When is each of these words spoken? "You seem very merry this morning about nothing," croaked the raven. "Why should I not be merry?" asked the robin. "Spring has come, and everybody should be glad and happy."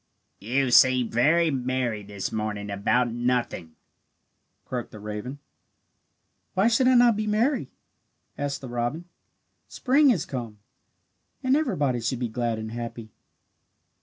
"You 0.39 0.71
seem 0.71 1.11
very 1.11 1.51
merry 1.51 2.01
this 2.01 2.31
morning 2.31 2.71
about 2.71 3.11
nothing," 3.13 3.75
croaked 4.65 4.89
the 4.89 4.99
raven. 4.99 5.37
"Why 6.55 6.69
should 6.69 6.87
I 6.87 6.95
not 6.95 7.15
be 7.15 7.27
merry?" 7.27 7.69
asked 8.35 8.61
the 8.61 8.67
robin. 8.67 9.05
"Spring 9.67 10.09
has 10.09 10.25
come, 10.25 10.57
and 11.43 11.55
everybody 11.55 11.99
should 12.01 12.17
be 12.17 12.29
glad 12.29 12.57
and 12.57 12.71
happy." 12.71 13.11